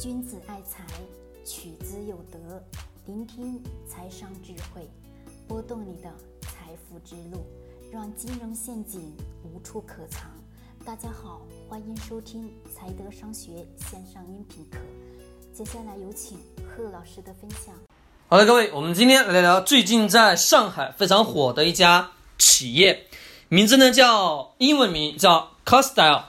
[0.00, 0.84] 君子爱财，
[1.44, 2.60] 取之有德。
[3.06, 4.90] 聆听财商智慧，
[5.46, 7.46] 拨动你的财富之路，
[7.92, 10.28] 让金融陷阱无处可藏。
[10.84, 14.78] 大家好，欢迎收听财德商学线上音频课。
[15.52, 17.72] 接下来有请贺老师的分享。
[18.28, 23.06] 好的，各位，我们今天来聊聊最近在上海非常火的一家企业，
[23.48, 26.24] 名字呢叫英文名叫 Costyle，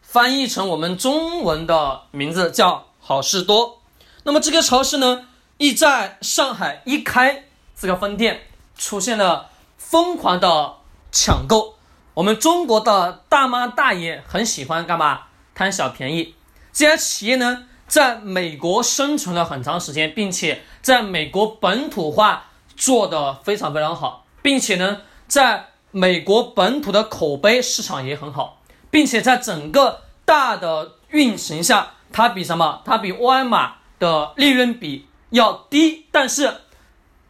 [0.00, 3.80] 翻译成我们中文的名字叫好事多。
[4.22, 7.46] 那么这个超市呢，一在上海一开
[7.76, 8.42] 这个分店，
[8.78, 10.76] 出现了疯狂的
[11.10, 11.74] 抢购。
[12.14, 15.22] 我们中国的大妈大爷很喜欢干嘛？
[15.56, 16.36] 贪小便宜。
[16.72, 17.64] 这家企业呢？
[17.88, 22.44] 在美国生存了很长时间，并且在美国本土化
[22.76, 32.82] 做得非常非常好，并且呢，在美国本土的口碑市场也很好，并且在整个大的运行下，它比什么？
[32.84, 36.52] 它比沃尔玛的利润比要低，但是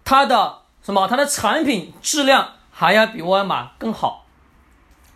[0.05, 1.07] 它的什么？
[1.09, 4.27] 它的产品质量还要比沃尔玛更好。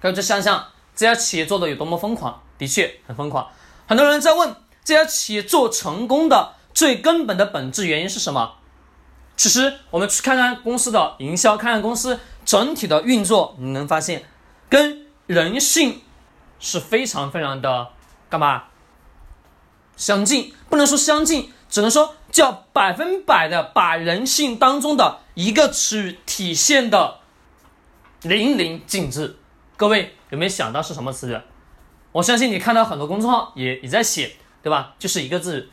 [0.01, 3.49] 各位，想想这家企业做的有多么疯狂，的确很疯狂。
[3.87, 4.55] 很多人在问。
[4.85, 8.57] 这家企业做成功的最根本的本质原因是什么？
[9.35, 14.27] 其实我们去看看公司的营销，看看公司整体的运作，你能发现
[14.69, 16.03] 跟人性
[16.61, 17.89] 是非常非常的
[18.29, 18.65] 干嘛
[19.97, 20.55] 相近？
[20.69, 27.19] 不能说相近，只能说叫百分百的把人性当中的一个词语体现的
[28.23, 29.37] 淋漓尽致。
[29.77, 31.39] 各位有没有想到是什么词语？
[32.13, 34.37] 我相信你看到很多公众号也也在写。
[34.65, 34.95] 对吧？
[34.99, 35.69] 就是一个字，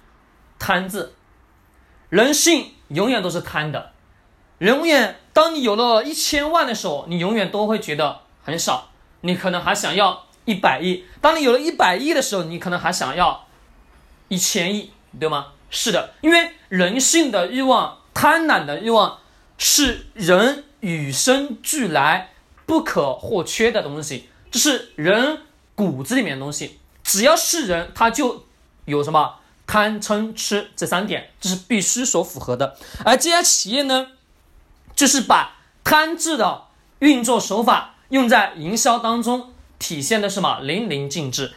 [0.59, 1.15] 贪字。
[2.09, 3.93] 人性永远都是贪的，
[4.57, 5.21] 永远。
[5.31, 8.89] 当你有了一千万的时候，你永远都会觉得很少，
[9.21, 11.05] 你可能还想要一百亿。
[11.21, 13.47] 当你有了一百亿的时候，你可能还想要
[14.31, 15.47] 一千亿，对吗？
[15.69, 19.19] 是的，因为人性的欲望、贪婪的欲望
[19.57, 22.31] 是人与生俱来
[22.65, 25.41] 不可或缺的东西，这是人
[25.75, 26.79] 骨子里面的东西。
[27.03, 28.45] 只要是人，他就。
[28.85, 29.35] 有什么
[29.67, 32.75] 贪嗔痴这三点，这是必须所符合的。
[33.05, 34.07] 而这家企业呢，
[34.95, 36.63] 就是把贪字的
[36.97, 41.53] 运作手法用在营销当中，体现的什么淋漓尽致。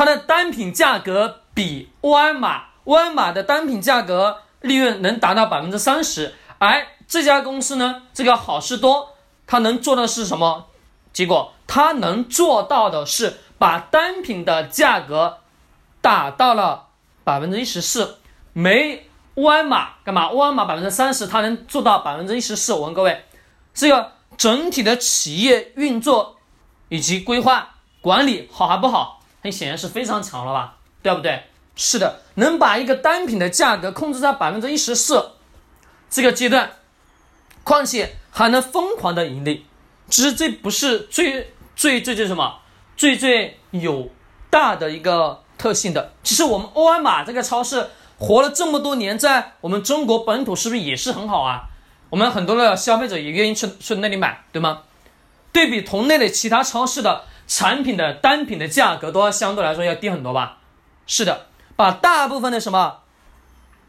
[0.00, 9.10] 它的单品价格比沃尔玛，沃尔玛的单品价格利润能达到百分之三十，而这家公司呢，这个好事多，
[9.46, 10.68] 它能做的是什么？
[11.12, 15.40] 结果它能做到的是把单品的价格。
[16.00, 16.86] 打到了
[17.22, 18.16] 百分之一十四，
[18.54, 20.30] 没沃尔玛干嘛？
[20.30, 22.72] 沃尔玛百分之三十，它能做到百分之一十四。
[22.72, 23.26] 我问各位，
[23.74, 26.38] 这个整体的企业运作
[26.88, 29.19] 以及规划管理好还不好？
[29.42, 31.44] 很显然是非常强了吧，对不对？
[31.76, 35.32] 是的，能把一个单品的价格控制在百分之一十四
[36.08, 36.70] 这个阶段，
[37.64, 39.66] 况且还能疯狂的盈利，
[40.08, 42.60] 其实这不是最最最最什么
[42.96, 44.10] 最最有
[44.50, 45.42] 大的一个。
[45.60, 51.64] 特性的，其实我们沃尔玛这个超市活了这么多年，在我们中国本土是不是也是很好啊？
[52.08, 54.84] 我们很多的消费者也愿意去去那里买，对吗？
[55.52, 60.58] 对比同类的其他超市的产品的单品的价格，都要相对来说要低很多吧？
[61.04, 63.00] 是的，把大部分的什么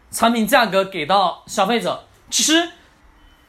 [0.10, 2.72] 产品价格给到消费者，其实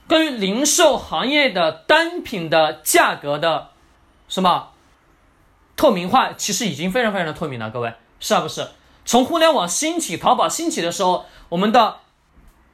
[0.07, 3.71] 关于零售行业的单品的价格的
[4.29, 4.73] 什么
[5.77, 7.95] 透明化，其实已经非常非常的透明了，各位。
[8.21, 8.69] 是，不是？
[9.07, 11.97] 从互联网兴起、淘宝兴起的时候，我们的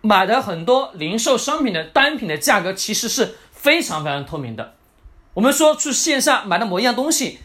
[0.01, 4.75] 买的很多零售商品的单品的价格其实是非常非常透明的。
[5.39, 7.39] 我们说去线下买的某一样东西，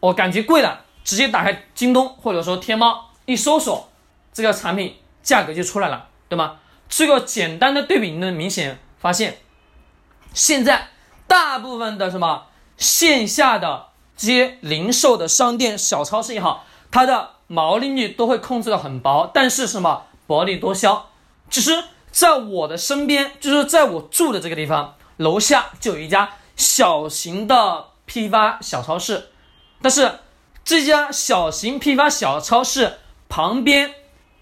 [0.00, 3.90] 我感觉贵了，直接打开京东或者说天猫一搜索，
[4.34, 6.58] 这个产品价格就出来了，对吗？
[6.90, 9.38] 这个简单的对比，你能明显发现，
[10.34, 10.88] 现在
[11.26, 16.66] 大部分的什么线下的这些零售的商店、小超市也好。
[16.90, 21.08] 它的毛利率都会控制的很薄，但是什么薄利多销？
[21.48, 29.30] 其实在我的身边，就是在我住的这个地方，楼下就有一家小型的批发小超市。
[29.80, 30.18] 但是
[30.62, 32.98] 这家小型批发小超市
[33.30, 33.94] 旁边，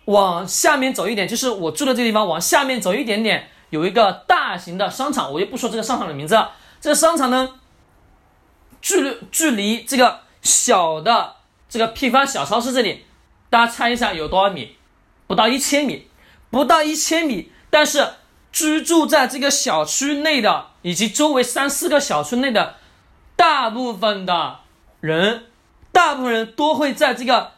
[0.06, 5.32] 往下面走一点，就是我住的这个地方，往下面走一点点，有一个大型的商场。
[5.32, 6.50] 我就不说这个商场的名字了。
[6.80, 7.60] 这个商场呢，
[8.82, 11.36] 距离距离这个小的。
[11.68, 13.04] 这个批发小超市这里，
[13.48, 14.76] 大家猜一下有多少米？
[15.28, 16.08] 不到一千米，
[16.50, 17.52] 不到一千米。
[17.70, 18.14] 但是
[18.50, 22.76] 居住在这个小区内的，以及周围三四个小区内的
[23.36, 24.60] 大部分的
[25.00, 25.46] 人，
[25.92, 27.52] 大部分人都会在这个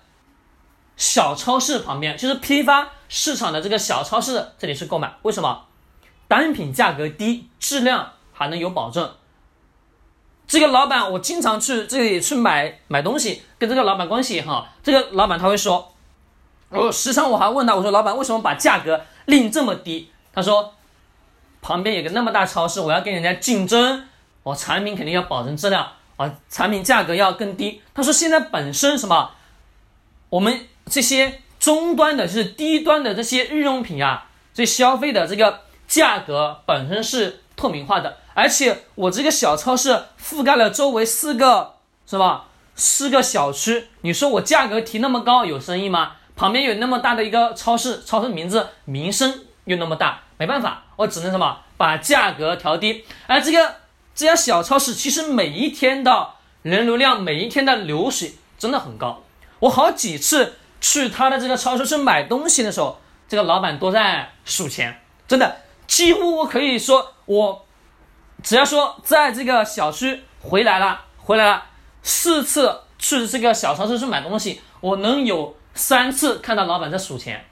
[0.97, 5.15] 小超市旁边，就是批发市场的这个小超市这里去购买。
[5.23, 5.67] 为什么？
[6.29, 9.15] 单品价格低，质量还能有保证。
[10.47, 14.69] 这个老板，我经常去这里去买买东西，跟这个老板关系也好。
[14.83, 15.93] 这个老板他会说，
[16.69, 20.11] 我时常我还问他，我说老板为什么把价格定这么低？
[20.33, 20.75] 他说，
[21.63, 24.07] 旁边有个那么大超市，我要跟人家竞争，
[24.43, 27.83] 我产品肯定要保证质量啊，产品价格要更低。
[27.95, 29.31] 他说现在本身什么，
[30.31, 30.67] 我们。
[30.87, 41.75] 这些终端的，就是低端的这些日用品啊，这消费的这个价格本身是透明化的，而且我这个小超市覆盖了周围四个，
[42.09, 42.47] 是吧？
[42.75, 46.17] 四个小区，你说我价格提那么高，有生意吗？
[46.35, 53.05] 旁边有那么大的一个超市，超市名字名声又那么大，没办法，我只能什么把价格调低。
[53.27, 53.77] 而这个
[54.15, 56.31] 这家小超市，其实每一天的
[56.63, 59.23] 人流量，每一天的流水真的很高，
[59.59, 60.57] 我好几次。
[60.83, 62.99] 去他的这个超市去买东西的时候，
[63.29, 64.99] 这个老板都在数钱，
[65.29, 67.67] 真的几乎我可以说，我
[68.43, 71.65] 只要说在这个小区回来了，回来了
[72.03, 77.45] 四次去这个小超市去买东西，我能有三次看到老板在数钱。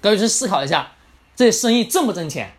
[0.00, 0.90] 各位去思考一下，
[1.40, 2.52] 这生意挣不挣钱？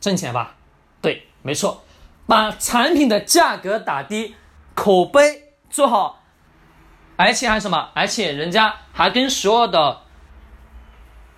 [0.00, 0.56] 挣钱吧？
[1.00, 1.82] 对，没错，
[2.26, 4.34] 把产品的价格打低，
[4.74, 6.22] 口碑做好。
[7.16, 7.88] 而且还什么？
[7.94, 10.02] 而且人家还跟所有的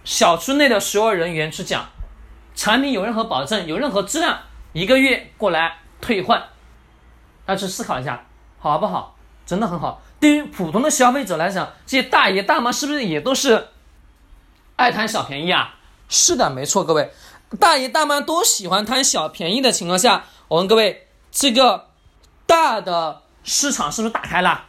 [0.03, 1.87] 小区内的所有人员去讲，
[2.57, 4.41] 产品有任何保证，有任何质量，
[4.73, 6.43] 一个月过来退换。
[7.47, 8.27] 大家去思考一下，
[8.59, 9.17] 好不好？
[9.47, 10.03] 真的很好。
[10.19, 13.69] 对于普通的消费者来讲，这些大爷大妈是不是也都是
[14.75, 15.77] 爱贪小便宜啊？
[16.09, 17.13] 是的，没错，各位
[17.61, 21.89] 大爷大妈都喜欢贪小便宜的情况下，我问各位，这个
[22.47, 24.65] 大的市场是不是打开了？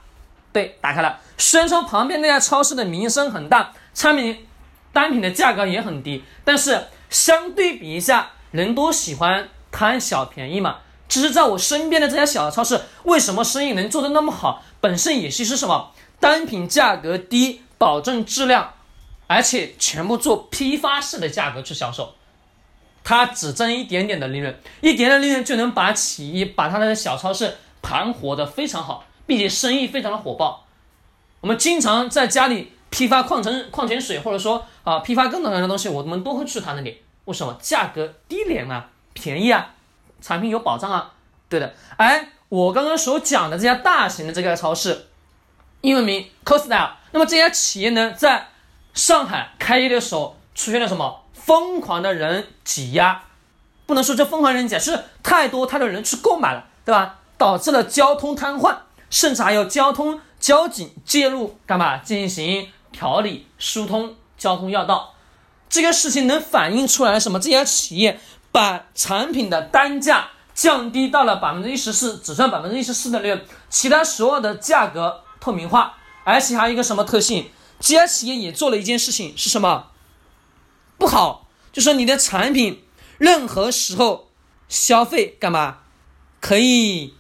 [0.52, 1.20] 对，打开了。
[1.38, 4.46] 虽然说旁边那家超市的名声很大，产品
[4.92, 10.78] 单品的价格也很低，但是相对比一下，人都喜欢贪小便宜嘛。
[11.08, 14.64] 只是在我身边的这家小超市，为什么生意能做得那么好？
[14.80, 15.92] 本身也是是什么？
[16.20, 18.74] 单品价格低，保证质量，
[19.30, 22.16] 而且全部做批发式的价格去销售，
[23.04, 29.06] 它只挣一点点的利润，一点点利润就能把企业把它的小超市盘活得非常好。
[29.30, 30.66] 并且生意非常的火爆，
[31.40, 37.04] 我们经常在家里批发矿泉矿泉水，或者说啊批发各种各样的东西，我们都会去他那里。
[37.26, 37.56] 为什么？
[37.62, 39.76] 价格低廉啊，便宜啊，
[40.20, 41.14] 产品有保障啊。
[41.48, 45.06] 对的，哎，我刚刚所讲的这家大型的这个超市，
[45.82, 46.90] 英文名 Costco。
[47.12, 48.48] 那么这家企业呢，在
[48.94, 51.24] 上海开业的时候出现了什么？
[51.34, 53.24] 疯狂的人挤压，
[53.86, 57.18] 不能说这疯狂人挤，是太多太多人去购买了，对吧？
[57.38, 58.76] 导致了交通瘫痪。
[59.10, 65.16] 甚至还有交通交警介入，干嘛进行调理疏通交通要道？
[65.68, 67.40] 这个事情能反映出来什么？
[67.40, 68.20] 这家企业
[68.52, 77.50] 把产品的单价降低到了百分之一十四，只赚百分之一十四的利润，其他所有的价格透明化，而且还有一个什么特性？
[77.80, 79.88] 这家企业也做了一件事情，是什么？
[80.98, 82.84] 不好，就说你的产品
[83.18, 84.30] 任何时候
[84.68, 85.80] 消费干嘛
[86.40, 87.16] 可以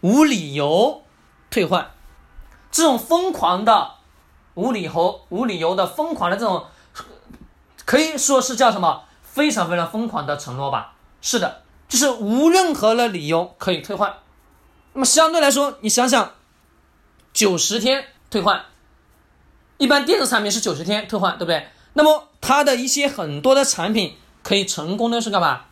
[0.00, 1.02] 无理由。
[1.50, 1.90] 退换，
[2.70, 3.96] 这种疯狂的、
[4.54, 6.64] 无理由、无理由的疯狂的这种，
[7.84, 9.04] 可以说是叫什么？
[9.22, 10.94] 非常非常疯狂的承诺吧？
[11.20, 14.14] 是的，就是无任何的理由可以退换。
[14.94, 16.32] 那么相对来说，你想想，
[17.34, 18.64] 九十天退换，
[19.82, 21.66] 一般电子产品是九十天退换，对不对？
[21.94, 25.62] 那么它的一些很多的产品可以成功的是干嘛？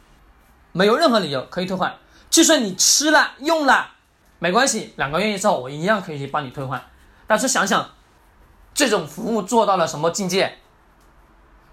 [0.73, 1.95] 没有任何理由可以退换，
[2.29, 3.93] 就算你吃了用了。
[4.41, 6.85] 没关系，两个月之后我一样可以帮你退换。
[7.29, 7.89] 但是想想，
[8.75, 10.59] 这种服务做到了什么境界？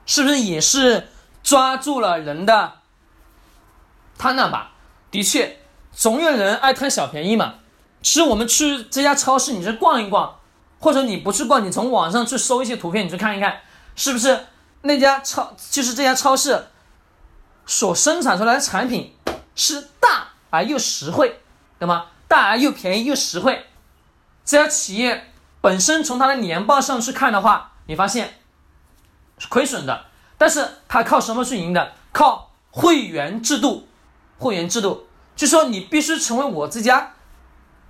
[0.06, 1.08] 是不是也是
[1.42, 2.74] 抓住了人的
[4.20, 4.74] 贪婪吧？
[5.10, 5.58] 的确，
[5.92, 7.56] 总有人爱贪小便宜嘛。
[8.04, 10.38] 其实我们去这家超市，你去逛一逛，
[10.80, 13.62] 或者你不去逛，你从网上去搜一些图片，你去看一看，
[13.96, 14.46] 是不是
[14.82, 16.68] 那家超就是这家超市
[17.66, 19.16] 所生产出来的产品
[19.56, 21.42] 是大而又实惠，
[21.80, 22.08] 对吗？
[22.28, 23.66] 大而又便宜又实惠，
[24.46, 25.32] 这家企业
[25.62, 28.36] 本身从它的年报上去看的话，你发现
[29.38, 30.06] 是亏损的。
[30.38, 31.94] 但是它靠什么去赢的？
[32.12, 33.88] 靠会员制度。
[34.40, 37.16] 会员制度就说你必须成为我这家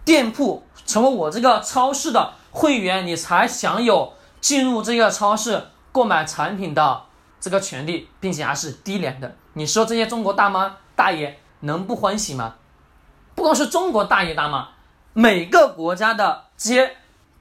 [0.07, 5.61] 店铺，成为我这个超市的会员，你才享有进入这个超市
[5.91, 7.01] 购买产品的
[7.41, 9.35] 这个权利，并且还是低廉的。
[9.51, 12.55] 你说这些中国大妈大爷能不欢喜吗？
[13.35, 14.69] 不光是中国大爷大妈，
[15.11, 16.95] 每个国家的这些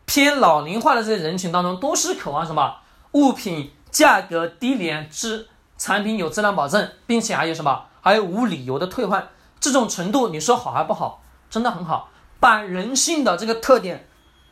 [0.05, 2.79] 偏老龄化的这些人群当中，都是渴望什么
[3.13, 5.47] 物品价格低廉、质
[5.79, 9.29] 产品有质量保证，并且还有什么还有无理由的退换，
[9.61, 11.23] 这种程度你说好还不好？
[11.49, 14.09] 真的很好，把人性的这个特点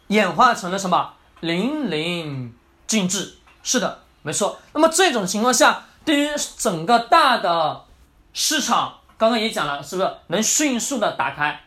[0.09, 2.51] 演化成了什么淋漓
[2.87, 3.35] 尽致。
[3.63, 4.59] 是的，没错。
[4.73, 7.85] 那么这种情况下，对于整个大的
[8.33, 11.61] 市场，刚刚也讲了，是不是能迅速的打开？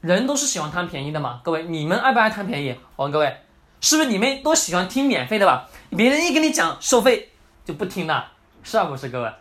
[0.00, 2.78] 人都是喜欢贪便宜的嘛，各位，你们爱不爱贪便宜？
[2.96, 3.42] 我问各位，
[3.80, 5.68] 是不是你们都喜欢听免费的吧？
[5.90, 7.32] 别人一跟你讲收费
[7.64, 9.32] 就不听了，是啊不是各位？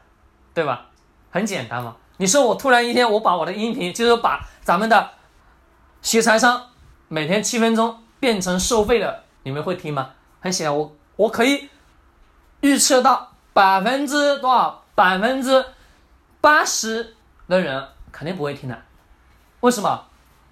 [0.54, 0.86] 对吧？
[1.32, 1.96] 很简单嘛。
[2.18, 5.10] 你说我突然一天我把我的音频，就是把咱们的
[6.04, 6.70] 学财商
[7.08, 10.10] 每天七分钟变成收费的，你们会听吗？
[10.42, 11.70] 很显然，我我可以
[12.60, 15.66] 预测到百分之多少，百分之
[16.42, 17.16] 八十
[17.48, 18.78] 的人肯定不会听的。
[19.62, 20.08] 为什么？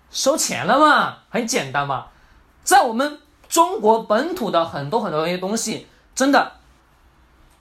[0.09, 2.07] 收钱了嘛，很简单嘛，
[2.63, 6.53] 在我们中国本土的很多很多一些东西，真的，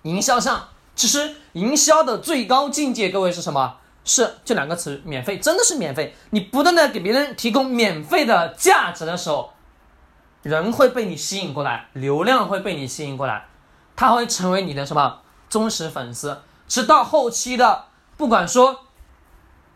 [0.02, 3.78] 营销上，其实营销的最高境界，各位是什么？
[4.04, 6.14] 是这两个词，免费，真的是免费。
[6.30, 9.52] 你不断的给别人提供免费的价值的时候，
[10.42, 13.46] 人会被你吸引过来，流量会被你吸引过来，
[13.94, 18.80] 他会成为你的什么忠实粉丝，直到后期的，不管说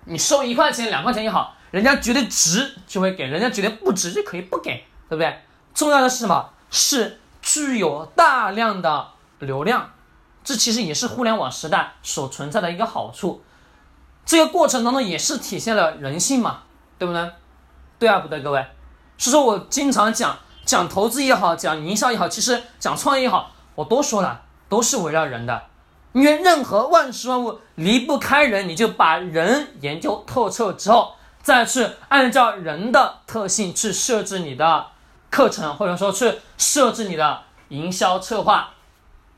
[0.04, 1.54] 你收一块钱、两块钱也好。
[1.70, 5.40] 人家觉得值就会给，人家觉得不值就可以不给，对不对？
[5.74, 6.50] 重要的是什么？
[6.70, 9.08] 是具有大量的
[9.40, 9.90] 流量，
[10.44, 13.42] 这其实也是互联网时代所存在的一个好处。
[14.24, 16.62] 这个过程当中也是体现了人性嘛，
[16.98, 17.30] 对不对？
[17.98, 18.64] 对啊，不对，各位。
[19.18, 25.62] 所以说我经常讲讲投资也好，讲营销也好，其实讲创业也好，我都说了，都是围绕人的。
[26.12, 31.14] 因为任何万事万物离不开人，你就把人研究透彻之后。
[31.42, 34.86] 再去按照人的特性去设置你的
[35.28, 38.70] 课程，或者说去设置你的营销策划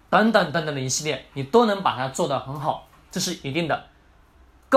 [0.09, 3.87] 等等等等的一系列，你都能把它做得很好，这是一定的。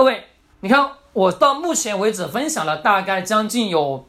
[0.00, 0.28] 各位，
[0.60, 4.08] 你看我到目前为止分享了大概将近有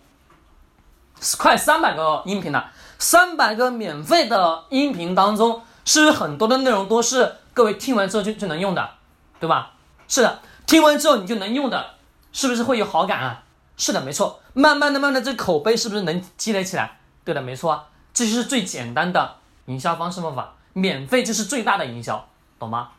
[1.37, 8.89] 快三百个音频了，三百个免费的音频当中，是不是很多的内容都是各位听完之后就就能用的，
[9.37, 9.73] 对吧？
[10.07, 11.95] 是的，听完之后你就能用的。
[12.31, 13.43] 是不是会有好感啊？
[13.75, 14.39] 是的，没错。
[14.53, 16.99] 慢慢的、慢的，这口碑是不是能积累起来？
[17.25, 17.87] 对的，没错。
[18.13, 22.25] 这就是最简单的营销方式方法，免费就是最大的营销，
[22.57, 22.91] 懂吗？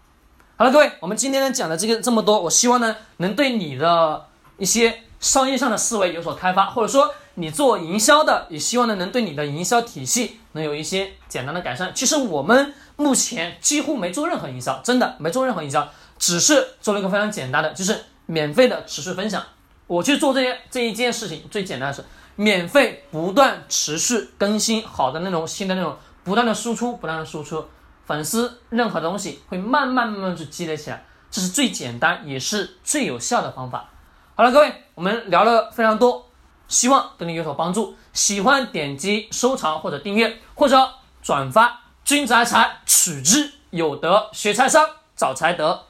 [0.62, 4.26] 好了，各位，我们今天呢讲的这个这么多，我希望呢能对你的
[4.58, 11.90] 一些商业上的思维有所开发，或者说你做营销的，也希望呢能对你的营销体系能有一些简单的改善。
[11.92, 18.00] 其实我们目前几乎没做任何营销，真的没做任何营销，只是做了一个非常简单的，就是。
[18.26, 19.42] 免费的持续分享，
[19.88, 22.04] 我去做这些这一件事情最简单的是
[22.36, 27.66] 免费不断持续更新好的内容，新的内容不断的输出，不断的输出，
[28.04, 33.88] 粉丝任何东西会慢慢慢慢去积累起来，这是最简单也是最有效的方法。
[34.34, 36.26] 好了，各位，我们聊了非常多，
[36.68, 37.96] 希望对你有所帮助。
[38.12, 40.90] 喜欢点击收藏或者订阅或者
[41.22, 45.86] 转发，君子爱财，取之有德，学财商，找财德。